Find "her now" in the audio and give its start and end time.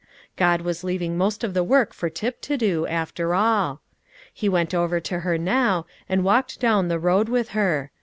5.19-5.85